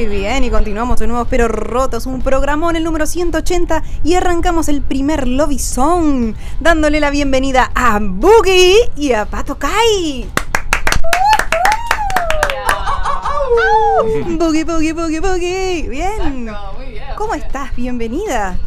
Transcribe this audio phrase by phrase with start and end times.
[0.00, 4.70] Muy bien, y continuamos de nuevo, pero rotos, un programón el número 180 y arrancamos
[4.70, 10.26] el primer Lobby Song, dándole la bienvenida a Boogie y a Pato Kai.
[14.38, 15.88] Boogie, boogie, boogie, boogie.
[15.90, 16.48] Bien.
[16.48, 17.04] Exacto, muy bien.
[17.14, 17.76] ¿Cómo estás?
[17.76, 18.58] Bienvenida.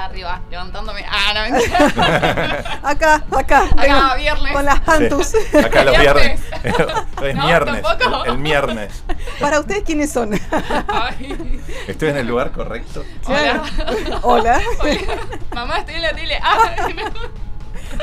[0.00, 1.04] Acá arriba, levantándome.
[1.06, 1.78] Ah, no, mentira.
[2.82, 3.64] Acá, acá.
[3.64, 4.52] Acá, vengo viernes.
[4.54, 5.26] Con las pantus.
[5.26, 6.40] Sí, Acá los viernes.
[6.62, 6.96] Viernes.
[7.22, 7.82] es No, viernes.
[7.82, 8.24] tampoco.
[8.24, 9.04] El, el viernes.
[9.38, 10.32] Para ustedes, ¿quiénes son?
[10.88, 11.60] Ay.
[11.86, 13.04] ¿Estoy en el lugar correcto?
[13.26, 13.62] Hola.
[14.22, 14.60] Hola.
[14.80, 15.00] Hola.
[15.54, 16.38] Mamá, estoy en la tele.
[16.42, 16.88] Ah,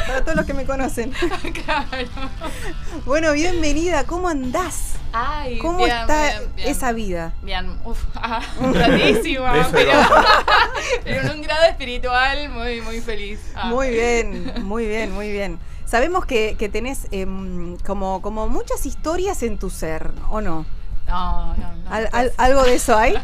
[0.05, 1.11] Para todos los que me conocen.
[1.11, 1.51] no.
[1.65, 2.07] Claro.
[3.05, 4.03] Bueno, bienvenida.
[4.05, 4.93] ¿Cómo andás?
[5.13, 6.67] Ay, ¿Cómo bien, está bien, bien.
[6.69, 7.33] esa vida?
[7.41, 9.45] Bien, uff, ah, pero,
[11.03, 13.39] pero en un grado espiritual muy, muy feliz.
[13.55, 13.67] Ah.
[13.67, 15.59] Muy bien, muy bien, muy bien.
[15.85, 20.65] Sabemos que, que tenés em, como, como muchas historias en tu ser, ¿o no?
[21.07, 21.89] No, no, no.
[21.91, 23.15] Al- al- ¿Algo de eso hay?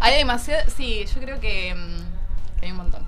[0.00, 1.76] hay demasiado, sí, yo creo que,
[2.58, 3.04] que hay un montón.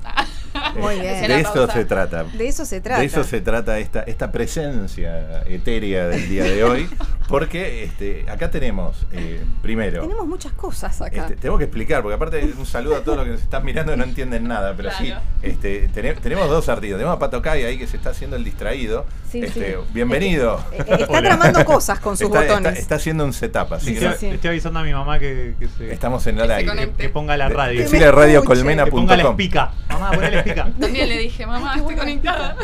[0.76, 1.28] Muy bien.
[1.28, 1.72] De pausa.
[1.72, 2.24] se trata.
[2.24, 3.00] De eso se trata.
[3.00, 6.88] De eso se trata esta, esta presencia etérea del día de hoy.
[7.32, 11.22] Porque este, acá tenemos, eh, primero, Tenemos muchas cosas acá.
[11.22, 13.94] Este, tengo que explicar, porque aparte un saludo a todos los que nos están mirando
[13.94, 16.98] y no entienden nada, pero sí, este, tene- tenemos dos artistas.
[16.98, 19.06] Tenemos a Pato Kai ahí que se está haciendo el distraído.
[19.30, 19.78] Sí, Este, sí.
[19.94, 20.62] Bienvenido.
[20.72, 22.78] Eh, eh, Está tramando cosas con sus Está, botones.
[22.78, 24.26] está haciendo un setup, así Sí, que sí, no- sí.
[24.28, 26.90] Le estoy avisando a mi mamá que, que se, estamos en el Que aire.
[26.98, 27.90] que ponga la De- radio.
[27.90, 29.00] Me a radiocolmena.com.
[29.00, 29.72] ponga la espica.
[29.88, 30.68] Mamá, ponle la espica.
[30.78, 32.56] También le dije, mamá, estoy conectada.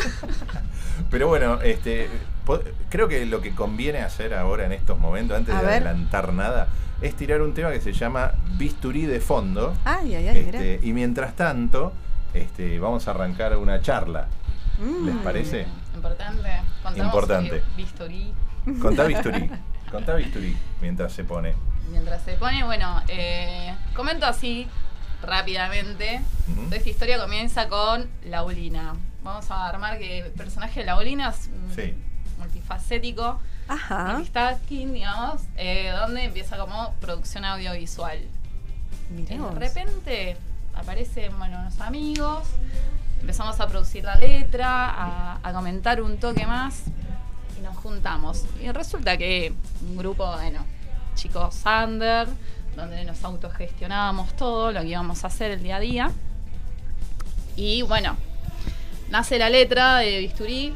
[1.09, 2.07] Pero bueno, este,
[2.89, 5.75] creo que lo que conviene hacer ahora en estos momentos, antes A de ver.
[5.87, 6.67] adelantar nada,
[7.01, 9.73] es tirar un tema que se llama Bisturí de fondo.
[9.85, 10.37] Ay, ay, ay.
[10.39, 11.93] Este, y mientras tanto,
[12.33, 14.27] este, vamos a arrancar una charla.
[14.79, 15.05] Mm.
[15.05, 15.65] ¿Les parece?
[15.95, 16.49] Importante.
[16.83, 17.49] Contamos Importante.
[17.61, 18.33] que Bisturí.
[18.81, 19.49] Contá Bisturí.
[19.91, 21.53] Contá Bisturí mientras se pone.
[21.91, 24.67] Mientras se pone, bueno, eh, comento así
[25.23, 26.21] rápidamente.
[26.71, 28.95] Esta historia comienza con Laulina.
[29.23, 31.93] Vamos a armar que el personaje de Laulina es Sí.
[32.39, 34.13] Multifacético, Ajá.
[34.15, 38.19] multitasking, digamos, eh, donde empieza como producción audiovisual.
[39.11, 40.37] Mirá De repente
[40.75, 42.45] aparecen bueno, unos amigos,
[43.21, 46.83] empezamos a producir la letra, a, a comentar un toque más
[47.57, 48.45] y nos juntamos.
[48.61, 50.65] Y resulta que un grupo, bueno,
[51.15, 52.27] chicos under,
[52.75, 56.11] donde nos autogestionábamos todo lo que íbamos a hacer el día a día.
[57.55, 58.15] Y bueno,
[59.09, 60.73] nace la letra de Bisturí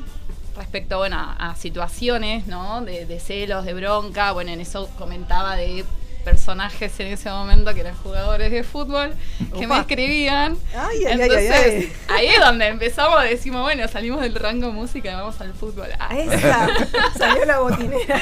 [0.55, 2.81] respecto bueno, a, a situaciones ¿no?
[2.81, 4.31] de, de celos, de bronca.
[4.31, 5.83] Bueno, en eso comentaba de
[6.23, 9.13] personajes en ese momento que eran jugadores de fútbol
[9.57, 10.57] que me escribían.
[10.75, 12.15] Ay, ay, ay, Entonces, ay, ay.
[12.15, 15.89] ahí es donde empezamos, decimos, bueno, salimos del rango música y vamos al fútbol.
[15.99, 16.17] Ah.
[16.17, 16.67] Esa.
[17.17, 18.21] Salió la botinera.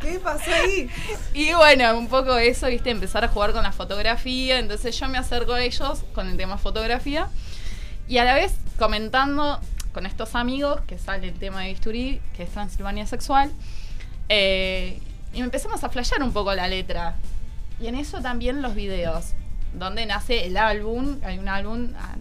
[0.00, 0.90] ¿Qué pasó ahí?
[1.32, 4.58] Y bueno, un poco eso, viste, empezar a jugar con la fotografía.
[4.58, 7.28] Entonces yo me acerco a ellos con el tema fotografía.
[8.08, 9.60] Y a la vez comentando
[9.96, 13.50] con estos amigos que sale el tema de Bisturí, que es Transilvania Sexual.
[14.28, 15.00] eh,
[15.32, 17.14] y empezamos a flashear un poco la letra.
[17.80, 19.32] Y en eso también los videos,
[19.72, 21.18] donde nace el álbum.
[21.24, 22.14] Hay un álbum ah,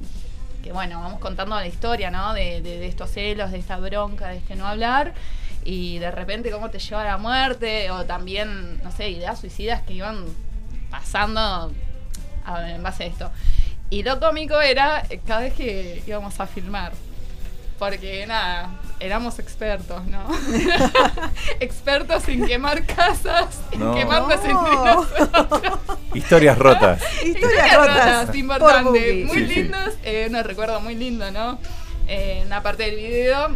[0.63, 2.33] que, bueno, vamos contando la historia, ¿no?
[2.33, 5.13] De, estos celos, de esta bronca, de este no hablar.
[5.65, 7.91] Y de repente cómo te lleva a la muerte.
[7.91, 10.23] O también, no sé, ideas suicidas que iban
[10.89, 11.73] pasando
[12.45, 13.31] a- en base a esto.
[13.89, 16.93] Y lo cómico era eh, cada vez que íbamos a filmar.
[17.77, 18.69] Porque nada,
[19.01, 20.25] éramos expertos, ¿no?
[21.59, 23.93] expertos en quemar casas, en No.
[23.95, 24.85] quemarnos entre No.
[24.85, 25.79] nosotros.
[26.13, 27.01] Historias rotas.
[27.23, 28.25] Historias rotas.
[28.27, 29.25] Por importante.
[29.27, 29.55] Muy Sí, sí.
[29.63, 31.59] lindos, eh, un recuerdo muy lindo, ¿no?
[32.07, 33.49] Eh, una parte del video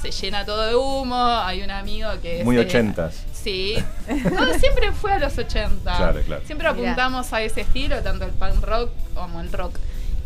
[0.00, 2.42] se llena todo de humo, hay un amigo que...
[2.42, 3.22] Muy ochentas.
[3.32, 3.76] Sí.
[4.08, 5.96] No, siempre fue a los 80.
[5.96, 6.42] Claro, claro.
[6.44, 6.82] Siempre Mirá.
[6.90, 9.76] apuntamos a ese estilo, tanto el punk rock como el rock.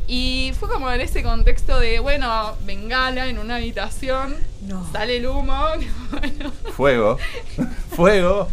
[0.08, 4.86] Y fue como en ese contexto de, bueno, bengala en una habitación, No.
[4.92, 5.64] sale el humo,
[6.12, 7.18] bueno, Fuego.
[7.96, 8.48] Fuego.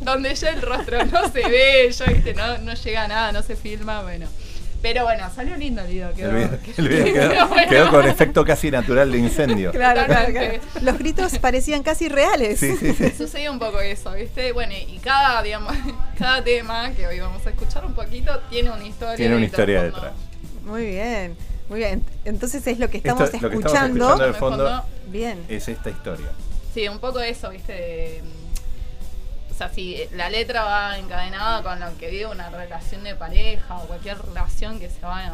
[0.00, 3.42] donde ya el rostro no se ve, ya viste, no, no llega a nada, no
[3.42, 4.26] se filma, bueno.
[4.80, 6.12] Pero bueno, salió lindo el video.
[6.12, 7.68] Quedó, El video, el video quedó, quedó bueno.
[7.70, 9.70] quedó con efecto casi natural de incendio.
[9.70, 10.54] Claro, claro, claro.
[10.80, 12.58] Los gritos parecían casi reales.
[12.58, 13.10] Sí, sí, sí.
[13.16, 14.50] Sucede un poco eso, ¿viste?
[14.50, 15.76] Bueno, y cada, digamos,
[16.18, 19.14] cada tema que hoy vamos a escuchar un poquito tiene una historia.
[19.14, 20.12] Tiene una historia detrás.
[20.64, 21.36] Muy bien,
[21.68, 22.04] muy bien.
[22.24, 24.04] Entonces es lo que estamos Esto- lo que estamos escuchando.
[24.04, 25.44] escuchando de fondo fondo- Bien.
[25.48, 26.28] es esta historia.
[26.74, 27.72] Sí, un poco eso, ¿viste?
[27.72, 33.04] De, mm, o sea, si la letra va encadenada con lo que vive una relación
[33.04, 35.32] de pareja o cualquier relación que se va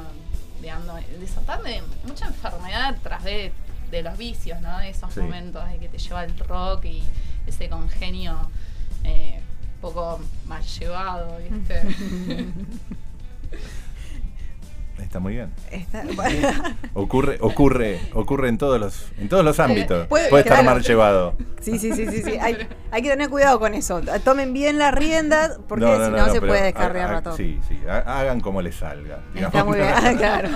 [0.60, 3.52] digamos, desatando de mucha enfermedad tras de,
[3.92, 4.76] de los vicios, ¿no?
[4.78, 5.20] De esos Sí.
[5.20, 7.04] momentos de que te lleva el rock y
[7.46, 8.36] ese congenio
[9.04, 9.40] eh,
[9.80, 11.82] poco mal llevado, ¿viste?
[15.02, 15.50] Está muy bien.
[15.70, 16.04] Está-
[16.94, 20.06] Ocurre, ocurre, ocurre en todos los, en todos los ámbitos.
[20.08, 20.74] Puede- Puede, estar claro.
[20.76, 21.36] mal llevado.
[21.60, 22.32] Sí, sí, sí, sí, sí.
[22.40, 22.56] Hay,
[22.90, 24.00] hay que tener cuidado con eso.
[24.24, 27.22] Tomen bien las riendas porque No, si no, no, no, no, se puede descarriar ha-
[27.22, 27.36] todo.
[27.36, 27.78] Sí, sí.
[27.88, 29.20] ha- Hagan como les salga.
[29.34, 30.48] Está muy bien, ah, claro.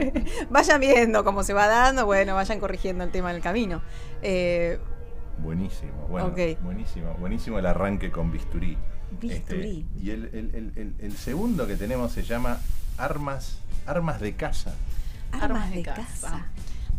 [0.50, 3.82] vayan viendo cómo se va dando, bueno, vayan corrigiendo el tema del camino.
[4.22, 4.78] Eh,
[5.38, 8.76] Buenísimo, bueno, buenísimo, buenísimo el arranque con bisturí.
[9.20, 9.86] Bisturí.
[9.96, 12.58] Este, y el- el- el segundo que tenemos se llama
[12.98, 13.58] armas,
[13.90, 14.74] armas de casa.
[15.32, 16.46] armas de casa.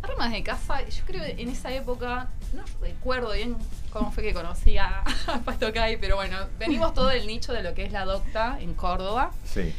[0.04, 3.56] Armas de casa, yo creo que en esa época, no recuerdo bien
[3.92, 7.64] cómo fue que conocí a, a Pasto Kai, pero bueno, venimos todo del nicho de
[7.64, 9.32] lo que es la docta en Córdoba.
[9.46, 9.74] Sí.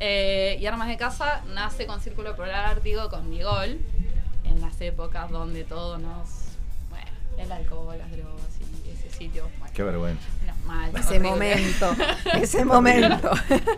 [0.00, 3.80] Eh, y Armas de Casa nace con Círculo Polar Ártico, con Digol,
[4.44, 6.47] en las épocas donde todo nos.
[7.36, 8.42] El alcohol, las drogas
[8.86, 9.48] y ese sitio.
[9.58, 10.24] Bueno, Qué vergüenza.
[10.66, 10.90] mal.
[10.96, 11.28] Ese horrible.
[11.30, 11.96] momento,
[12.34, 13.30] ese momento.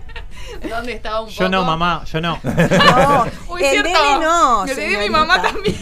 [0.68, 1.38] donde estaba un poco.
[1.38, 2.40] Yo no, mamá, yo no.
[2.44, 3.88] No, Uy, el cierto.
[3.90, 4.60] nene no.
[4.62, 5.76] Olvidé de mi mamá también.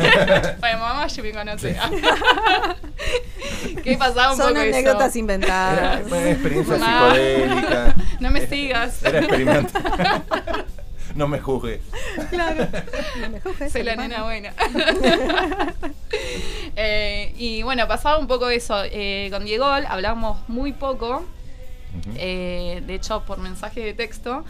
[0.60, 1.76] Bueno, mamá yo me conoce.
[3.84, 5.10] ¿Qué pasaba un Son poco anécdotas eso?
[5.10, 6.06] Era inventadas.
[6.06, 7.10] una experiencia Mamá.
[7.14, 7.94] psicodélica.
[8.20, 9.02] No me sigas.
[9.04, 9.78] Era experimento.
[11.14, 11.80] no me juzgues.
[12.30, 12.66] Claro.
[13.30, 14.08] Me juzgues, Soy la hermano.
[14.08, 14.52] nena buena.
[16.80, 18.84] Eh, y bueno, pasaba un poco eso.
[18.84, 21.24] Eh, con Diego hablamos muy poco,
[22.14, 24.44] eh, de hecho por mensaje de texto.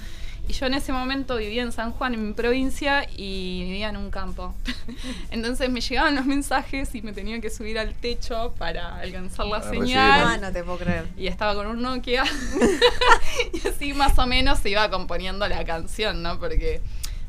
[0.46, 3.96] Y yo en ese momento vivía en San Juan, en mi provincia, y vivía en
[3.96, 4.54] un campo.
[5.30, 9.60] Entonces me llegaban los mensajes y me tenía que subir al techo para alcanzar la
[9.60, 10.22] Para señal.
[10.26, 11.06] Ah, no te puedo creer.
[11.16, 12.24] y estaba con un Nokia.
[13.54, 16.38] y así más o menos se iba componiendo la canción, ¿no?
[16.38, 16.82] Porque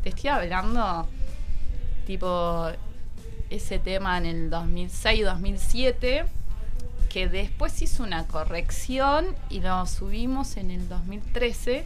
[0.04, 1.08] te estoy hablando,
[2.06, 2.70] tipo,
[3.50, 6.26] ese tema en el 2006-2007,
[7.10, 11.86] que después hizo una corrección y lo subimos en el 2013.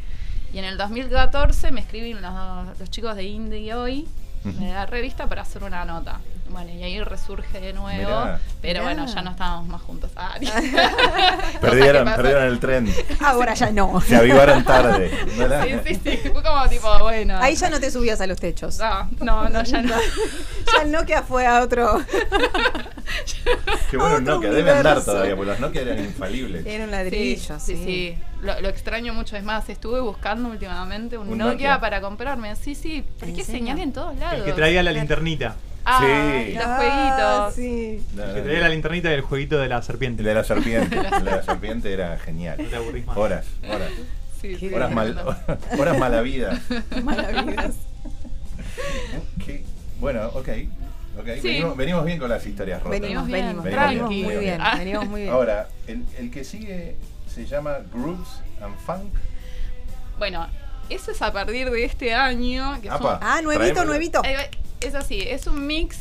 [0.54, 4.08] Y en el 2014 me escriben los, los chicos de Indie Hoy,
[4.46, 4.60] Ujú.
[4.60, 6.20] de la revista, para hacer una nota.
[6.50, 7.98] Bueno, y ahí resurge de nuevo.
[7.98, 8.40] Mirá.
[8.62, 8.94] Pero Mirá.
[8.94, 10.12] bueno, ya no estábamos más juntos.
[10.18, 10.36] Ah,
[11.62, 12.94] Perdieron, perdieron el tren.
[13.22, 14.02] Ahora ya no.
[14.02, 15.10] Se avivaron tarde.
[15.38, 15.64] ¿no era?
[15.64, 16.30] Sí, sí, sí.
[16.32, 17.38] Fue como tipo, bueno.
[17.40, 18.78] Ahí ya no te subías a los techos.
[18.78, 19.96] No, no, no, ya no.
[20.76, 22.02] Ya el Nokia fue a otro.
[23.92, 24.52] Qué bueno Nokia.
[24.52, 26.66] Debe andar todavía, porque los Nokia eran infalibles.
[26.66, 28.18] Era un Sí, ladrillo, sí, sí.
[28.42, 29.36] Lo, lo extraño mucho.
[29.38, 31.80] Es más, estuve buscando últimamente un, Un Nokia, Nokia.
[31.80, 32.56] para comprarme.
[32.56, 33.04] Sí, sí.
[33.20, 34.40] Pero ¿En es que señal en todos lados.
[34.40, 35.56] El que traía la linternita.
[35.86, 36.54] Ah, Sí.
[36.54, 37.56] los Ah, jueguitos.
[37.56, 38.02] sí.
[38.18, 40.22] El que traía la linternita y el jueguito de la serpiente.
[40.22, 40.98] El de la serpiente.
[40.98, 42.58] El de la serpiente era genial.
[42.62, 43.18] No te aburrís más.
[43.18, 43.90] Horas, horas.
[44.42, 45.18] Sí, Horas, mal,
[45.80, 46.60] horas malavidas.
[47.04, 47.76] Maravillas.
[50.04, 50.50] Bueno, ok.
[51.20, 51.40] okay.
[51.42, 51.48] Sí.
[51.48, 53.00] Venimos, venimos bien con las historias rotas.
[53.00, 54.62] Venimos, bien, venimos, venimos muy venimos bien.
[54.62, 54.78] bien.
[54.78, 55.34] Venimos muy bien.
[55.34, 56.98] Ahora, el, el que sigue
[57.34, 58.28] se llama Grooves
[58.62, 59.14] and Funk.
[60.18, 60.46] Bueno,
[60.90, 62.82] eso es a partir de este año.
[62.82, 63.20] Que es un- Apa.
[63.22, 64.22] Ah, nuevito, nuevito.
[64.22, 64.30] Va.
[64.82, 65.98] Es así, es un mix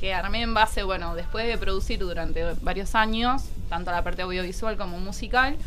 [0.00, 4.78] que armé en base, bueno, después de producir durante varios años, tanto la parte audiovisual
[4.78, 5.58] como musical,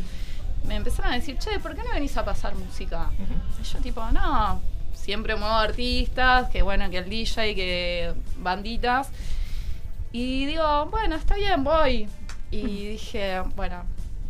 [0.66, 3.10] me empezaron a decir, che, ¿por qué no venís a pasar música?
[3.14, 3.62] Ujú.
[3.62, 4.60] Y yo tipo, no,
[5.06, 9.08] siempre muevo artistas, que bueno, que el DJ, que banditas.
[10.10, 12.08] Y digo, bueno, está bien, voy.
[12.50, 13.84] Y dije, bueno,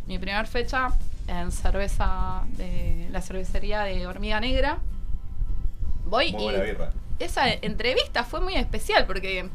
[0.05, 0.89] mi primera fecha
[1.27, 4.77] en cerveza de la cervecería de Hormiga Negra.
[6.05, 6.91] Voy Muy y buena birra.
[7.17, 9.49] esa entrevista fue muy especial porque no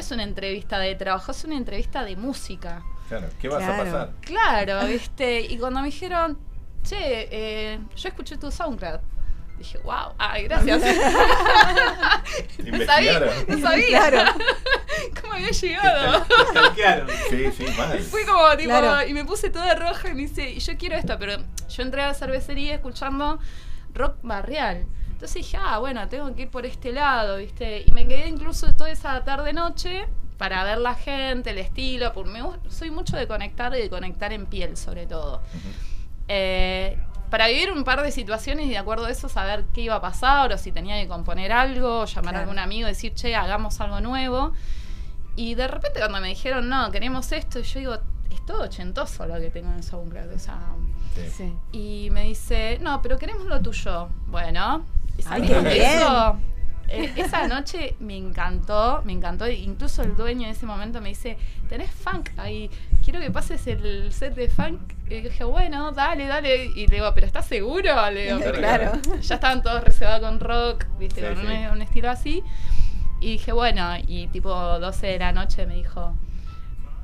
[0.00, 2.82] es una entrevista de trabajo, es una entrevista de música.
[3.08, 3.72] Claro, ¿qué vas Claro.
[3.72, 4.10] a pasar?
[4.20, 5.40] Claro, ¿viste?
[5.40, 6.36] Y cuando me dijeron,
[6.84, 9.00] che, eh, yo escuché tu SoundCloud.
[9.58, 10.82] Dije, wow, ay, gracias.
[12.64, 14.08] no sabía, no sabía.
[14.10, 14.32] Claro.
[15.20, 16.24] ¿Cómo había llegado?
[17.30, 17.98] Sí, sí, mal.
[18.10, 19.06] Fue como, tipo, Claro.
[19.08, 21.36] y me puse toda roja y me dice, y yo quiero esto, pero
[21.68, 23.38] yo entré a la cervecería escuchando
[23.94, 24.84] rock barrial.
[25.10, 27.84] Entonces dije, ah, bueno, tengo que ir por este lado, ¿viste?
[27.86, 30.06] Y me quedé incluso toda esa tarde-noche
[30.36, 34.32] para ver la gente, el estilo, porque me soy mucho de conectar y de conectar
[34.32, 35.40] en piel, sobre todo.
[36.26, 36.98] Eh,
[37.32, 40.00] para vivir un par de situaciones y de acuerdo a eso saber qué iba a
[40.02, 42.36] pasar o si tenía que componer algo, llamar Claro.
[42.36, 44.52] a algún amigo y decir, che, hagamos algo nuevo.
[45.34, 47.94] Y de repente cuando me dijeron, no, queremos esto, y yo digo,
[48.30, 50.34] es todo ochentoso lo que tengo en SoundCloud.
[50.34, 50.60] O sea,
[51.14, 51.22] Sí.
[51.36, 51.54] Sí.
[51.72, 54.08] y me dice, no, pero queremos lo tuyo.
[54.26, 54.84] Bueno,
[55.16, 56.51] y Ay, ¿sabés qué bien.
[56.92, 59.48] Eh, esa noche me encantó, me encantó.
[59.48, 62.70] Incluso el dueño en ese momento me dice, tenés funk ahí,
[63.02, 64.80] quiero que pases el set de funk.
[65.08, 66.66] Y dije, bueno, dale, dale.
[66.66, 68.10] Y le digo, ¿pero estás seguro?
[68.10, 68.92] Le digo, Claro.
[69.20, 71.52] Ya estaban todos reservados con rock, viste, Sí, con sí.
[71.52, 72.42] Un, un estilo así.
[73.20, 76.16] Y dije, bueno, y tipo 12 de la noche me dijo,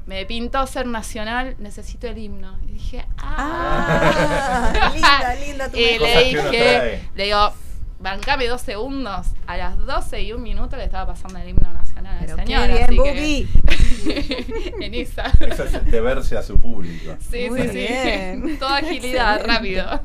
[0.07, 2.59] me pintó ser nacional, necesito el himno.
[2.65, 4.73] Y dije, ah.
[4.75, 7.53] Ah, linda, linda tu Y le dije, le digo,
[8.01, 9.27] bancame dos segundos.
[9.47, 12.67] A las 12 y un minuto le estaba pasando el himno nacional al señor.
[12.69, 13.49] bien, así
[14.05, 15.33] que en esa.
[15.41, 17.15] Eso es deberse a su público.
[17.31, 17.75] Sí, Muy sí, sí.
[17.79, 18.57] bien.
[18.61, 19.47] Toda agilidad, Excelente.
[19.83, 20.01] rápido.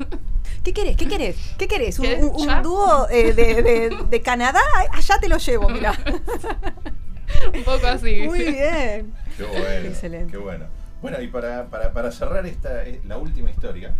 [0.62, 0.96] ¿Qué querés?
[0.96, 1.36] ¿Qué querés?
[1.58, 1.98] ¿Qué querés?
[1.98, 4.60] ¿Un, dúo eh, de, de- de Canadá?
[4.92, 5.92] Allá te lo llevo, mira.
[7.54, 8.22] Un poco así.
[8.22, 9.12] Muy bien.
[9.36, 9.88] Qué bueno.
[9.88, 10.30] Excelente.
[10.32, 10.64] Qué bueno.
[11.02, 13.94] Bueno, y para, para, para cerrar esta, eh, la última historia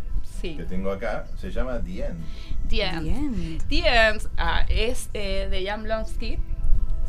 [0.45, 0.57] Sí.
[0.57, 2.25] que tengo acá, se llama The End.
[2.69, 3.03] The End.
[3.03, 3.59] Bien.
[3.69, 6.39] The End ah, es eh, de Jan Blonsky,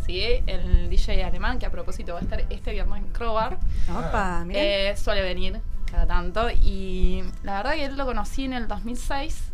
[0.06, 0.22] ¿sí?
[0.48, 3.58] el DJ alemán que a propósito va a estar este viernes en Crowbar.
[3.90, 4.60] Opa, mira.
[4.62, 5.60] Eh, suele venir
[5.92, 9.52] cada tanto y la verdad que él lo conocí en el 2006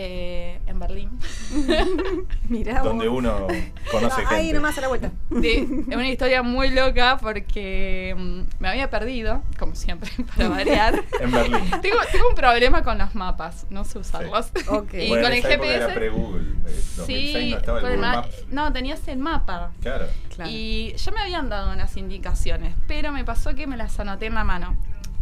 [0.00, 1.10] eh, en Berlín.
[2.48, 2.82] Mira.
[2.82, 3.48] Donde uno
[3.90, 4.34] conoce gente.
[4.34, 5.10] Ahí nomás a la vuelta.
[5.40, 11.02] Sí, es una historia muy loca porque mm, me había perdido, como siempre, para variar.
[11.20, 11.58] En Berlín.
[11.82, 14.52] Tengo, tengo un problema con los mapas, no sé usarlos.
[14.68, 14.94] Ok.
[14.94, 15.74] Y Bueno, con el GPS.
[15.74, 16.42] Era pre-Google.
[16.66, 19.72] eh, 2006 Sí, no estaba el Google ma- no, tenías el mapa.
[19.80, 20.06] Claro.
[20.34, 20.50] Claro.
[20.52, 24.34] Y ya me habían dado unas indicaciones, pero me pasó que me las anoté en
[24.34, 24.76] la mano.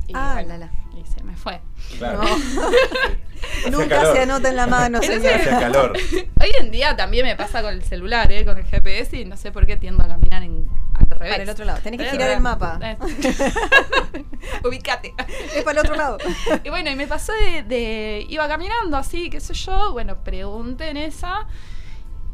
[0.09, 0.71] Y Ah, bueno, la, la.
[0.99, 1.61] Y se me fue.
[1.99, 2.23] Claro.
[2.23, 3.71] No.
[3.71, 4.17] Nunca calor.
[4.17, 5.41] se anota en la mano, señor.
[5.45, 5.93] Calor.
[6.41, 8.45] Hoy en día también me pasa con el celular, ¿eh?
[8.45, 11.31] con el GPS, y no sé por qué tiendo a caminar en, al revés.
[11.33, 11.79] Para el otro lado.
[11.83, 12.79] Tenés que girar el mapa.
[12.83, 12.97] Eh.
[14.65, 15.15] Ubicate.
[15.55, 16.19] Es para el otro lado.
[16.65, 19.93] Y bueno, y me pasó de, de- Iba caminando así, qué sé yo.
[19.93, 21.47] Bueno, pregunté en esa.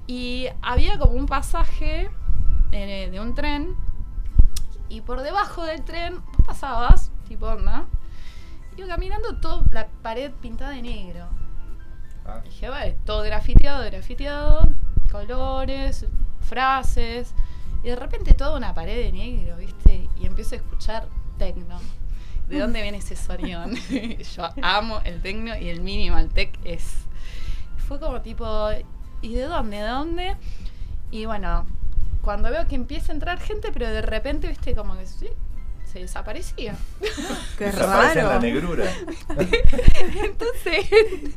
[0.06, 2.10] Y había como un pasaje
[2.72, 3.74] eh, de un tren.
[4.88, 7.86] Y por debajo del tren vos pasabas, tipo onda.
[8.76, 11.28] Iba caminando toda la pared pintada de negro.
[12.24, 14.66] Ah, Dije, vale, todo grafiteado, grafiteado,
[15.10, 16.06] colores,
[16.40, 17.34] frases.
[17.82, 20.08] Y de repente toda una pared de negro, ¿viste?
[20.20, 21.80] Y empiezo a escuchar tecno.
[22.48, 23.64] ¿De dónde viene ese sonido?
[24.36, 27.06] Yo amo el tecno y el minimal tech es.
[27.76, 28.68] Fue como tipo,
[29.20, 29.78] ¿y de dónde?
[29.78, 30.36] ¿De dónde?
[31.10, 31.66] Y bueno,
[32.22, 34.74] cuando veo que empieza a entrar gente, pero de repente, ¿viste?
[34.74, 35.28] Como que sí,
[35.92, 36.74] se desaparecía.
[37.58, 38.84] Qué desaparece en la negrura.
[40.24, 40.86] Entonces,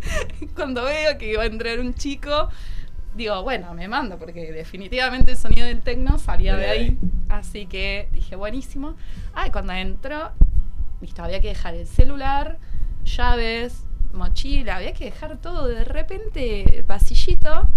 [0.56, 2.50] cuando veo que iba a entrar un chico,
[3.16, 6.98] digo, bueno, me mando, porque definitivamente el sonido del tecno salía De ahí.
[7.28, 8.96] Así que dije, buenísimo.
[9.34, 10.32] Ah, y cuando entró,
[11.02, 12.58] listo, había que dejar el celular,
[13.04, 13.84] llaves,
[14.14, 15.68] mochila, había que dejar todo.
[15.68, 17.68] De repente, el pasillito,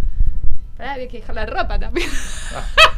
[0.78, 2.08] pará, había que dejar la ropa también.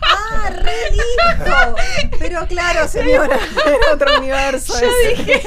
[0.03, 1.77] Ah, re lindo.
[2.19, 4.75] Pero claro, señora, era otro universo.
[4.81, 5.09] Yo ese.
[5.23, 5.43] dije,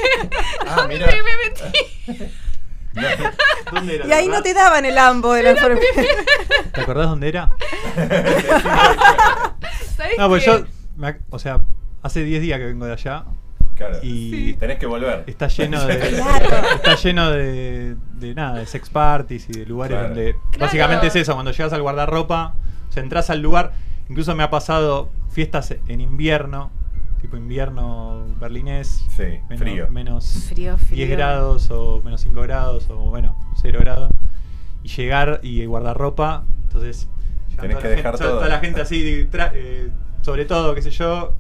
[0.68, 1.08] Ah, ¿dónde mira.
[1.08, 2.34] me metí?
[2.94, 3.08] No,
[3.72, 4.06] ¿Dónde era?
[4.08, 5.82] Y ahí ¿Te no te daban el ambo de la enfermedad.
[6.74, 7.50] ¿Te acordás dónde era?
[9.98, 10.63] ¿Sabés No, pues yo,
[10.96, 11.62] me o sea,
[12.02, 13.25] hace 10 días que vengo de allá
[13.90, 14.00] Claro.
[14.04, 15.24] y Tenés que volver.
[15.28, 16.68] está lleno de Claro.
[16.75, 20.08] está lleno de, de nada, de sex parties y de lugares Claro.
[20.10, 20.60] donde Claro.
[20.60, 22.56] básicamente es eso, cuando llegas al guardarropa,
[22.90, 23.74] o sea, entras al lugar,
[24.10, 26.72] incluso me ha pasado fiestas en invierno,
[27.22, 29.88] tipo invierno berlinés, Sí, menos, frío.
[29.90, 30.98] menos Frío, frío.
[31.06, 34.12] 10 grados o menos 5 grados o bueno, 0 grados.
[34.84, 37.08] Y llegar y guardarropa, entonces...
[37.60, 38.38] Tenés que la dejar gente, todo.
[38.40, 39.90] Toda la gente así, tra- eh,
[40.24, 41.36] sobre todo, qué sé yo,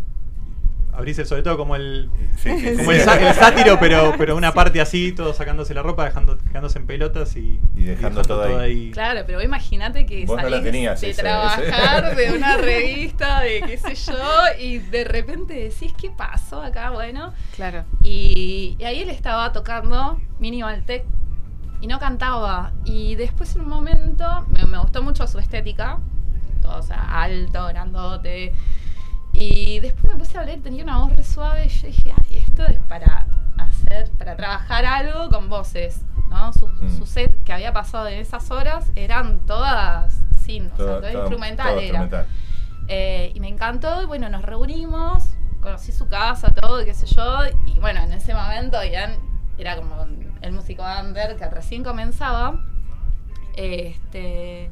[0.95, 2.09] abrís el sobre todo como el...
[2.37, 2.77] Sí, sí, sí.
[2.77, 6.85] Como el, sátiro, pero, pero una parte así, todos sacándose la ropa, dejando, quejándose en
[6.87, 8.91] pelotas y, Y dejando todo ahí.
[8.91, 11.63] Claro, pero vos imagínate que Vos no la salís tenías de esa- trabajar
[12.05, 14.17] esa- de una revista, de qué sé yo,
[14.59, 16.91] y de repente decís, ¿qué pasó acá?
[16.91, 17.85] Bueno, Claro.
[18.01, 21.03] y, y ahí él estaba tocando Minimal Tech
[21.81, 22.71] y no cantaba.
[22.85, 25.97] Y después en un momento me, me gustó mucho su estética,
[26.61, 28.53] todo, o sea, alto, grandote.
[29.45, 32.37] Y después me puse a hablar, tenía una voz re suave y yo dije, ay,
[32.37, 36.53] esto es para hacer, para trabajar algo con voces, ¿no?
[36.53, 36.97] Su, Mm.
[36.97, 41.11] su set que había pasado en esas horas eran todas sin, o sea, Todo- todo,
[41.11, 41.85] todo- instrumental todo era.
[41.87, 42.25] instrumental.
[42.87, 45.23] Eh, y me encantó, y bueno, nos reunimos,
[45.61, 49.15] conocí su casa, todo, y qué sé yo, y bueno, en ese momento Ian
[49.57, 49.95] era como
[50.41, 52.59] el músico under que recién comenzaba.
[53.55, 54.69] Este,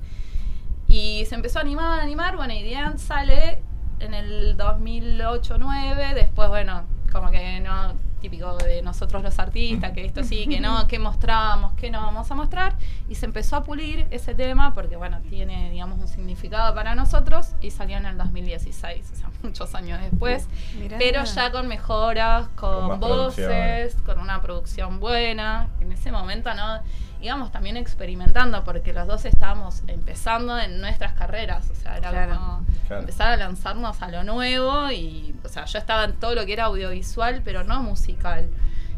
[0.88, 3.64] y se empezó a animar, a animar, bueno, y Ian sale
[4.02, 10.24] en el 2008-2009, después, bueno, como que no, típico de nosotros los artistas, que esto
[10.24, 12.76] sí, que no, que mostramos, que no vamos a mostrar.
[13.10, 17.54] Y se empezó a pulir ese tema porque, bueno, tiene, digamos, un significado para nosotros
[17.60, 20.48] y salió en el 2016, o sea, muchos años después.
[20.80, 20.98] Mirá.
[20.98, 25.68] Pero ya con mejoras, con, voces, con una producción buena.
[25.82, 26.80] En ese momento, ¿no?
[27.22, 31.70] Íbamos también experimentando porque los dos estábamos empezando en nuestras carreras.
[31.72, 32.36] O sea, era Claro.
[32.36, 33.02] como Claro.
[33.02, 36.54] empezar a lanzarnos a lo nuevo y, o sea, yo estaba en todo lo que
[36.54, 38.50] era audiovisual, pero no musical.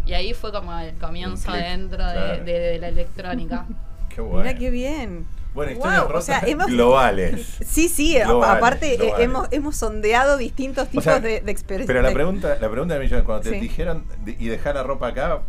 [0.05, 2.43] Y ahí fue como el comienzo dentro de- claro.
[2.43, 3.65] de, de la electrónica.
[4.09, 4.43] Qué bueno.
[4.45, 5.25] Mira qué bien.
[5.55, 7.57] Bueno, Wow, historias o rotas sea, hemos- globales.
[7.65, 11.87] Sí, sí, Globales, aparte eh, hemos, hemos sondeado distintos tipos sea, de, de experiencias.
[11.87, 13.59] Pero la pregunta, la pregunta de mí, cuando te Sí.
[13.59, 15.41] dijeron de- y dejar la ropa acá,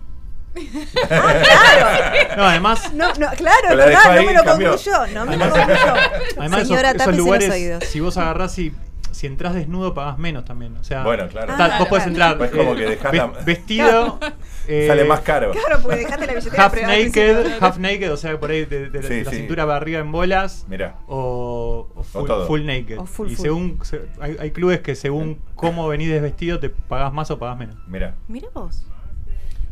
[2.37, 4.71] No, además, No, no, claro, la no, dejó no ahí, me lo cambió.
[4.71, 5.95] concluyó, no me lo concluyó.
[6.38, 7.85] además esos- Señora, esos, tápese lugares, los oídos.
[7.85, 8.73] si vos agarrás y
[9.11, 10.77] si entras desnudo pagás menos también.
[10.77, 11.53] O sea, bueno, claro.
[11.53, 12.33] está- Ah, vos podés claro.
[12.33, 14.19] entrar Pues como eh, que dejás ve- la- vestido,
[14.67, 15.53] eh, Sale más caro.
[15.53, 19.01] Claro, porque dejaste la billetera half naked, half naked, o sea, por ahí de, de-
[19.01, 19.37] de Sí, la sí.
[19.37, 20.64] cintura para arriba en bolas.
[20.69, 20.97] Mirá.
[21.07, 22.47] O, o full, todo.
[22.49, 22.99] full naked.
[22.99, 23.43] O full, y full.
[23.45, 27.57] según se- hay, hay clubes que según cómo venís desvestido te pagás más o pagás
[27.57, 27.77] menos.
[27.87, 28.17] Mira.
[28.27, 28.85] Mira vos.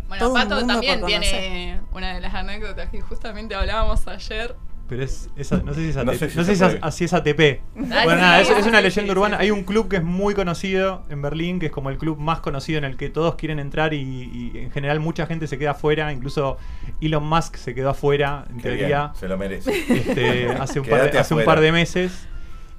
[0.08, 4.06] Bueno, Todo un Pato mundo también por tiene una de las anécdotas que justamente hablábamos
[4.06, 4.54] ayer.
[4.88, 6.06] Pero es esa, no sé si es ATP.
[6.06, 7.40] No No sé si es, así es ATP.
[7.40, 9.36] Ah, bueno, sí, nada, es, una leyenda sí, urbana.
[9.38, 9.42] sí.
[9.44, 12.40] Hay un club que es muy conocido en Berlín, que es como el club más
[12.40, 15.70] conocido en el que todos quieren entrar y, y en general mucha gente se queda
[15.70, 16.12] afuera.
[16.12, 16.58] Incluso
[17.00, 18.86] Elon Musk se quedó afuera, en Qué teoría.
[18.86, 19.70] bien, se lo merece.
[19.88, 22.28] este, hace, un par de, hace un par de meses.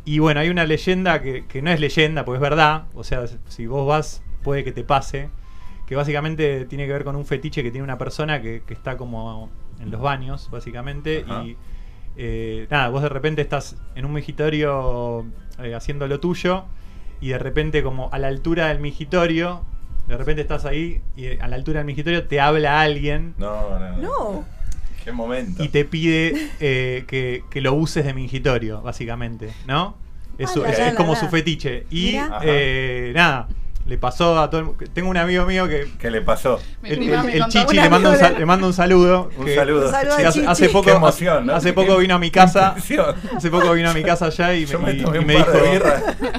[0.06, 2.84] Y bueno, hay una leyenda que, que no es leyenda, porque es verdad.
[2.94, 5.30] O sea, si vos vas, puede que te pase.
[5.94, 8.98] Que básicamente tiene que ver con un fetiche que tiene una persona que, que está
[8.98, 11.24] como en los baños, básicamente.
[11.30, 11.44] Ajá.
[11.44, 11.56] Y
[12.18, 15.24] eh, nada, vos de repente estás en un migitorio
[15.60, 16.66] eh, haciendo lo tuyo.
[17.22, 19.64] Y de repente, como a la altura del migitorio,
[20.08, 23.98] de repente estás ahí y a la altura del migitorio te habla alguien No, no.
[23.98, 24.46] No.
[25.04, 25.64] Qué momento.
[25.64, 29.96] y te pide eh, que, que lo uses de mingitorio, básicamente, ¿no?
[30.40, 31.20] Es, su- Ah, es- la, es la, como la.
[31.20, 31.86] su fetiche.
[31.92, 33.48] Y eh, nada,
[33.86, 35.88] le pasó a todo el mu- Tengo un amigo mío que.
[36.00, 36.60] ¿Qué le pasó?
[36.84, 39.30] El, me Chichi le manda, un, le manda un saludo.
[39.38, 39.92] Un que- saludo.
[39.92, 41.56] Que hace, poco, Qué emoción, ¿no?
[41.56, 42.74] hace Qué- poco vino a mi casa.
[42.78, 43.16] intención.
[43.36, 45.28] Hace poco vino a mi casa allá y, Yo me, me y- tomé y un
[45.28, 45.52] me dijo.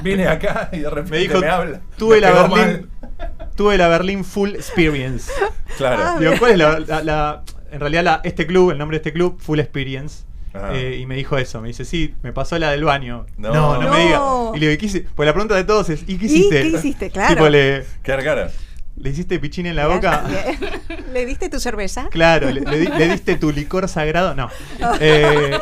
[0.03, 1.81] vine acá y de repente Me dijo, habla.
[1.99, 3.49] tuve Me la Berlín, mal.
[3.57, 5.31] tuve la Berlín Full Experience.
[5.77, 6.03] Claro.
[6.05, 9.03] Ah, Digo, ¿cuál es la, la- la- en realidad la- este club, el nombre de
[9.03, 10.25] este club, Full Experience.
[10.73, 13.27] Eh, y me dijo eso, me dice, sí, me pasó la del baño.
[13.37, 13.53] No.
[13.53, 13.91] No, no, No.
[13.93, 14.21] me diga.
[14.55, 15.07] Y le digo, ¿y qué hice?
[15.15, 16.63] Pues la pregunta de todos es, ¿y qué ¿Y hiciste?
[16.63, 17.11] qué hiciste?
[17.13, 17.35] Claro.
[17.35, 18.51] Tipo, le, Qué cara.
[18.97, 20.23] ¿le hiciste pichín en la boca?
[21.13, 22.09] ¿Le diste tu cerveza?
[22.11, 24.35] Claro, le, le di- le diste tu licor sagrado?
[24.37, 24.49] No.
[25.01, 25.59] Eh,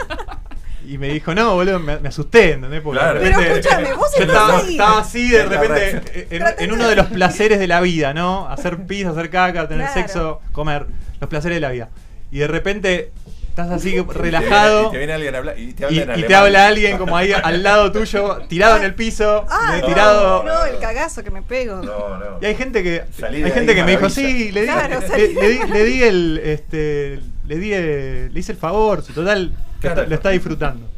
[0.87, 2.83] y me dijo, no, boludo, me, me asusté, ¿entendés?
[2.83, 3.21] Porque Claro.
[3.21, 4.71] de Pero repente- escúchame, vos yo estás estaba, ahí.
[4.73, 6.55] estaba así de repente reacción.
[6.59, 8.47] en, uno de- de los placeres de la vida, ¿no?
[8.49, 10.01] Hacer pis, hacer caca, tener Claro.
[10.03, 10.87] sexo, comer,
[11.21, 11.89] los placeres de la vida.
[12.31, 13.13] Y de repente
[13.53, 15.59] estás así Y te viene- relajado Y te viene alguien a hablar.
[15.59, 16.35] Y te y, habla en y te alemán.
[16.43, 20.43] habla alguien como ahí al lado tuyo, tirado en el piso, Ah, no, tirado.
[20.43, 21.77] no, el cagazo que me pego.
[21.77, 22.39] No, no.
[22.41, 25.29] Y hay gente que Salí hay gente que me dijo, sí, le di, Claro, le-
[25.29, 29.55] di, le di el este le di el- le hice el favor, su total lo
[29.81, 29.97] Claro.
[30.01, 30.89] está- lo está disfrutando.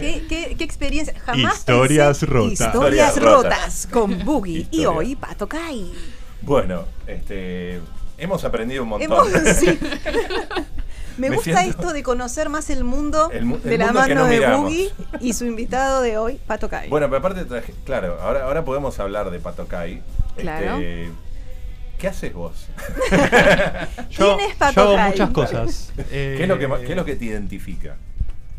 [0.00, 1.14] ¿Qué, qué, qué experiencia?
[1.26, 2.52] Jamás Historias pensé- rotas.
[2.52, 3.88] Historias Historias rotas rotas.
[3.90, 4.66] con Boogie.
[4.70, 5.92] Y hoy Pato Kai.
[6.40, 7.80] Bueno, este.
[8.16, 9.12] Hemos aprendido un montón.
[9.34, 9.78] Hemos- sí.
[11.18, 13.84] Me, Me gusta siento- esto de conocer más el mundo El mu- el de la
[13.86, 14.60] mundo mano no de miramos.
[14.62, 16.88] Boogie y su invitado de hoy, Pato Kai.
[16.88, 20.02] Bueno, pero aparte traje, claro, ahora, ahora podemos hablar de Patokai.
[20.36, 20.74] Claro.
[20.78, 21.10] Este,
[21.98, 22.66] ¿Qué haces vos?
[24.10, 25.10] Yo, ¿Quién es Pato yo hago Kai?
[25.12, 25.92] muchas cosas.
[26.10, 27.96] ¿Qué, es lo que, ma- qué es lo que te identifica?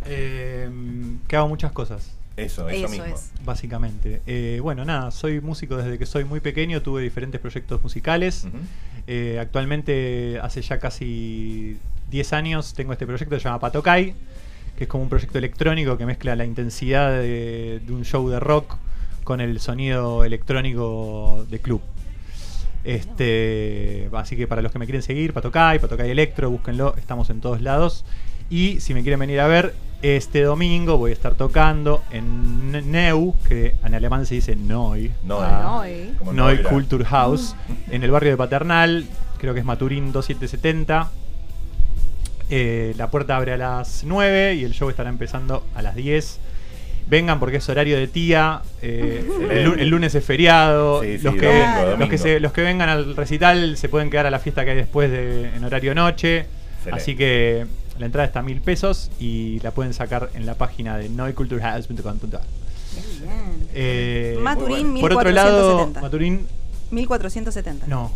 [0.05, 0.69] eh,
[1.27, 2.11] que hago muchas cosas.
[2.37, 3.05] Eso, eso, Eso mismo.
[3.15, 3.31] es.
[3.43, 4.21] Básicamente.
[4.27, 8.45] Eh, bueno, nada, soy músico desde que soy muy pequeño, tuve diferentes proyectos musicales.
[9.07, 11.77] Eh, actualmente, hace ya casi
[12.09, 14.13] 10 años, tengo este proyecto que se llama Patokai,
[14.77, 18.39] que es como un proyecto electrónico que mezcla la intensidad de, de un show de
[18.39, 18.75] rock
[19.23, 21.81] con el sonido electrónico de club.
[22.85, 27.41] Este, así que para los que me quieren seguir, Patokai, Patokai Electro, búsquenlo, estamos en
[27.41, 28.05] todos lados.
[28.49, 33.33] Y si me quieren venir a ver, este domingo voy a estar tocando en Neu,
[33.47, 34.93] que en alemán se dice Neu.
[35.31, 35.83] Ah,
[36.23, 36.33] Neu.
[36.33, 36.63] Neu.
[36.69, 37.55] Culture House,
[37.89, 39.07] en el barrio de Paternal,
[39.39, 41.09] creo que es Maturín 2770.
[42.49, 46.39] Eh, la puerta abre a las 9 y el show estará empezando a las 10.
[47.07, 48.61] Vengan porque es horario de tía.
[48.81, 51.01] eh, el, lu- el lunes es feriado.
[51.03, 54.09] Sí, sí, los, que, domingo, los, que se- los que vengan al recital se pueden
[54.09, 56.45] quedar a la fiesta que hay después de, en horario noche.
[56.77, 56.91] Excelente.
[57.01, 57.65] Así que
[57.99, 62.41] la entrada está a mil pesos y la pueden sacar en la página de noiculturehouse.com.ar.
[63.21, 63.67] Bien.
[63.73, 66.01] Eh, Maturín por otro lado, 1470.
[66.01, 66.47] Maturín
[66.91, 67.87] 1470.
[67.87, 68.11] no.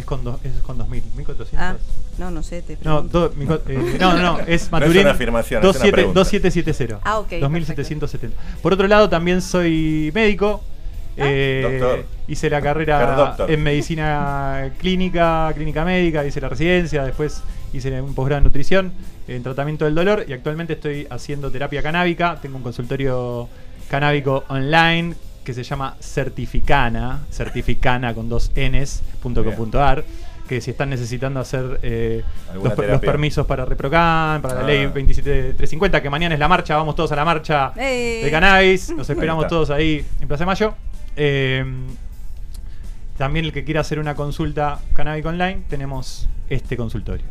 [0.00, 1.58] Es con, do- es con 2000, 1400.
[1.60, 1.76] Ah,
[2.18, 5.02] no, no sé, te No, do- mi eh, no, no, no, es No es Maturín
[5.02, 6.20] una afirmación, es una 27 pregunta.
[6.20, 7.00] 2770.
[7.04, 8.36] Ah, ok, 2770.
[8.62, 10.62] Por otro lado, también soy médico.
[11.16, 12.04] Eh, Doctor.
[12.28, 17.42] hice la carrera en medicina clínica, clínica médica, hice la residencia, después
[17.74, 18.92] hice un posgrado en nutrición,
[19.28, 22.38] en tratamiento del dolor y actualmente estoy haciendo terapia canábica.
[22.40, 23.48] Tengo un consultorio
[23.90, 25.14] canábico online
[25.50, 30.04] que se llama Certificana, certificana con dos Ns.com.ar,
[30.48, 32.22] que si están necesitando hacer eh,
[32.54, 34.64] los, permisos para Reprocan, para la Ah.
[34.64, 39.10] ley 27350, que mañana es la marcha, vamos todos a la marcha de cannabis, nos
[39.10, 40.74] esperamos todos ahí en Plaza de Mayo.
[41.16, 41.64] Eh,
[43.18, 47.26] también el que quiera hacer una consulta canábica online, tenemos este consultorio,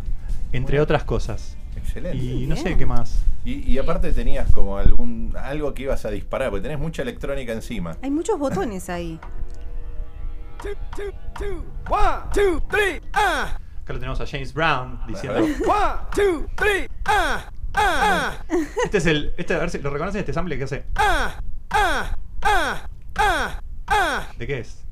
[0.51, 0.83] entre Bueno.
[0.83, 1.55] otras cosas.
[1.75, 2.17] Excelente.
[2.17, 3.19] Y no sé qué más.
[3.45, 7.53] Y, y aparte tenías como algún algo que ibas a disparar, porque tenés mucha electrónica
[7.53, 7.95] encima.
[8.01, 9.19] Hay muchos botones ahí.
[10.61, 11.65] two, two, two.
[11.89, 13.57] One, two, three, ah.
[13.83, 15.39] Acá lo tenemos a James Brown diciendo.
[15.39, 18.37] One, two, three, ah, ah,
[18.83, 19.33] Este es el.
[19.37, 20.83] Este, a ver si lo reconocen este sample que hace.
[20.95, 21.39] ah,
[21.71, 24.27] ah, ah, ah, ah.
[24.37, 24.85] ¿De qué es?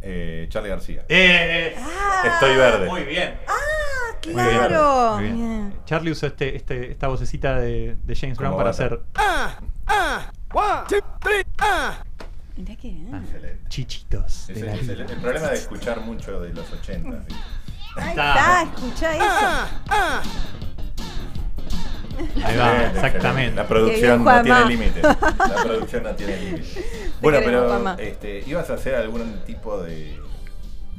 [0.00, 1.04] Eh, Charlie García.
[1.08, 1.74] ¡Eh!
[2.24, 2.86] Estoy verde.
[2.86, 3.34] Muy bien.
[3.48, 3.52] Ah,
[4.32, 5.14] Muy bien, claro.
[5.16, 5.36] muy bien.
[5.36, 5.74] Bien.
[5.84, 8.84] Charlie usó este, este, esta vocecita de, de James Como Brown para bata.
[8.84, 12.02] hacer Ah, ah, one, two, three, ah.
[12.56, 12.94] Mirá que.
[13.12, 13.20] ah.
[13.24, 13.68] Excelente.
[13.68, 14.48] chichitos.
[14.50, 17.24] Es de el, la es el- el problema de escuchar mucho de los 80.
[17.28, 17.34] ¿sí?
[17.96, 18.62] Ahí Está.
[18.64, 19.24] escuchá eso.
[19.26, 20.22] Ah, ah.
[22.44, 23.56] Ahí va, Excelente, exactamente.
[23.56, 25.02] La producción bien, no tiene límite.
[25.02, 27.10] La producción no tiene límite.
[27.20, 30.18] Bueno, pero este, ¿ibas a hacer algún tipo de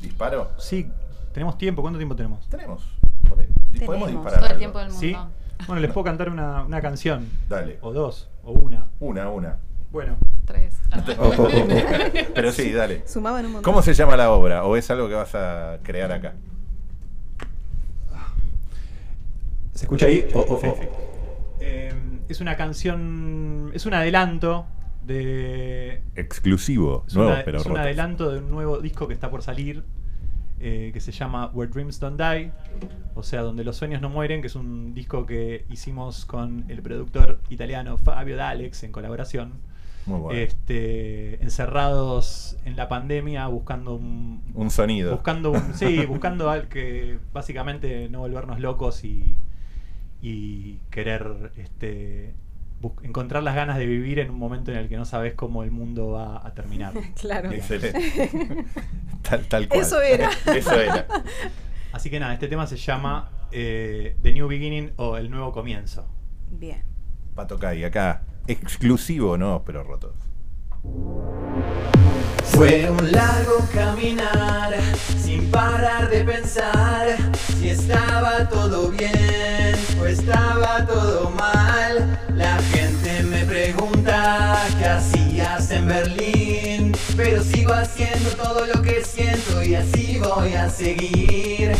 [0.01, 0.51] disparo?
[0.57, 0.89] Sí,
[1.33, 1.81] tenemos tiempo.
[1.81, 2.47] ¿Cuánto tiempo tenemos?
[2.49, 2.83] Tenemos.
[3.29, 4.07] Podemos Tenemos.
[4.09, 4.39] disparar.
[4.39, 4.99] Todo el tiempo del mundo.
[5.01, 5.15] ¿Sí?
[5.67, 7.27] Bueno, les puedo cantar una, una canción.
[7.49, 7.77] Dale.
[7.81, 8.87] O dos, o una.
[8.99, 9.57] Una, una.
[9.91, 10.75] Bueno, Tres.
[10.91, 11.03] Ah.
[12.35, 13.03] Pero sí, dale.
[13.07, 13.71] Sumaban un montón.
[13.71, 14.63] ¿Cómo se llama la obra?
[14.63, 16.33] ¿O es algo que vas a crear acá?
[19.73, 20.25] ¿se escucha ahí?
[21.59, 21.93] Eh,
[22.27, 23.71] es una canción.
[23.73, 24.65] Es un adelanto
[25.05, 26.01] de.
[26.15, 29.41] Exclusivo, Es, nuevo, una- pero es un adelanto de un nuevo disco que está por
[29.41, 29.83] salir.
[30.59, 32.51] Eh, que se llama Where Dreams Don't Die.
[33.15, 34.41] O sea, donde los sueños no mueren.
[34.41, 39.53] Que es un disco que hicimos con el productor italiano Fabio D'Alex en colaboración.
[40.05, 40.39] Muy bueno.
[40.39, 45.11] Este, encerrados en la pandemia buscando un, Un sonido.
[45.11, 49.37] buscando un, sí buscando al que básicamente no volvernos locos y,
[50.21, 52.33] y querer este
[53.03, 55.71] encontrar las ganas de vivir en un momento en el que no sabes cómo el
[55.71, 57.51] mundo va a terminar Claro.
[57.51, 58.65] Excelente.
[59.21, 59.81] tal, tal cual.
[59.81, 60.29] Eso era.
[60.55, 61.07] Eso era.
[61.91, 66.07] así que nada este tema se llama eh, The New Beginning o El Nuevo Comienzo
[66.51, 66.83] Bien.
[67.35, 68.23] Pato Kai, acá.
[68.47, 70.15] Exclusivo, no, pero rotos.
[72.45, 74.73] Fue un largo caminar
[75.17, 77.07] sin parar de pensar
[77.57, 81.18] si estaba todo bien o estaba todo
[87.19, 91.73] pero sigo haciendo todo lo que siento y así voy a seguir.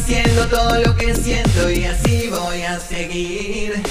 [0.00, 3.82] Haciendo todo lo que siento y así voy a seguir.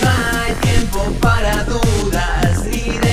[0.00, 3.07] No hay tiempo para dudas ni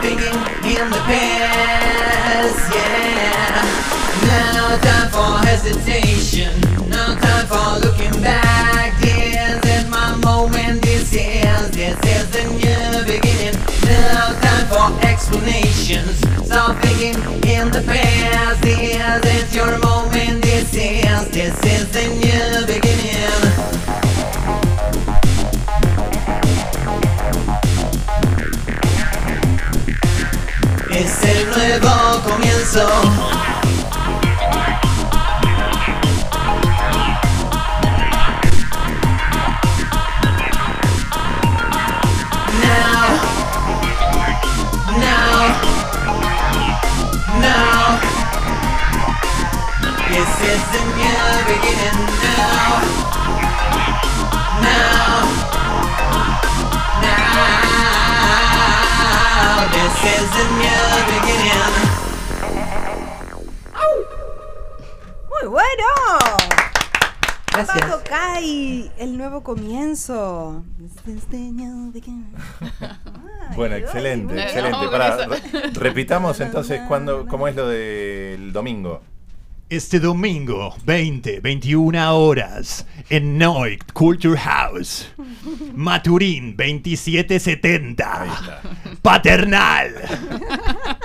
[0.00, 3.62] thinking in the past, yeah.
[4.26, 6.52] Now time for hesitation.
[6.88, 8.98] No time for looking back.
[9.00, 10.82] This is my moment.
[10.82, 13.58] This is, this is the new beginning.
[13.84, 16.18] Now time for explanations.
[16.46, 17.16] Stop thinking
[17.48, 18.62] in the past.
[18.62, 20.42] This is your moment.
[20.42, 22.87] This is, this is the new beginning.
[31.58, 32.86] Nuevo comienzo.
[42.62, 43.06] Now,
[45.02, 45.38] now,
[47.40, 47.98] now.
[50.10, 52.70] This is the new beginning now.
[54.62, 55.26] Now,
[57.02, 57.48] now.
[59.72, 60.67] This is the new
[67.66, 67.90] Gracias.
[67.90, 70.64] Paco Kai, el nuevo comienzo.
[72.80, 74.78] Ay, Bueno, excelente, excelente.
[75.26, 79.00] Re- repitamos entonces cuándo, cómo es lo del domingo.
[79.70, 85.08] Este domingo, 20, 21 horas, en Noik Culture House.
[85.74, 88.22] Maturín, 2770.
[88.22, 88.62] Ahí está.
[89.02, 89.92] Paternal.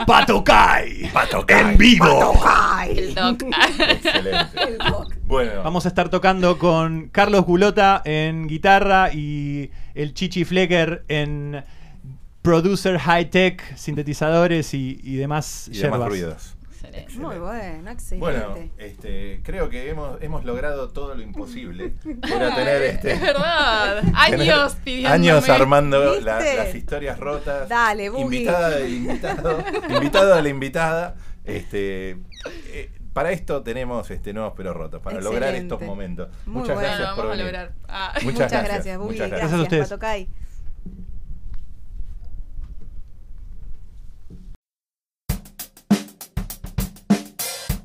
[0.08, 1.12] Patocay.
[1.12, 1.60] Patocay.
[1.72, 2.42] En vivo.
[2.88, 3.44] El doc.
[3.44, 4.78] Excelente.
[5.26, 11.66] Bueno, Vamos a estar tocando con Carlos Gulota en guitarra y el Chichi Flecker en
[12.42, 16.08] producer high tech, sintetizadores y, y demás y demás yerbas.
[16.10, 16.56] ruidos.
[16.94, 17.18] Excelente.
[17.18, 18.18] Muy bueno, excelente.
[18.20, 21.94] Bueno, este, creo que hemos, hemos logrado todo lo imposible.
[22.24, 23.14] Era tener este.
[23.14, 24.04] Es verdad.
[24.16, 25.16] Años pidiéndome.
[25.16, 27.68] Años armando las historias rotas.
[27.68, 28.24] Dale, Boogie.
[28.24, 29.64] Invitada del invitado.
[29.90, 31.16] invitado a la invitada.
[31.44, 32.18] Este,
[32.72, 36.30] eh, para esto tenemos este, nuevos pero rotos, para lograr estos momentos.
[36.46, 36.90] Muy Muchas bueno.
[36.90, 37.74] gracias Bueno, por.
[37.88, 38.12] Ah.
[38.14, 39.92] Muchas Muchas gracias, gracias, muchas Gracias, gracias.
[39.92, 40.30] a ustedes.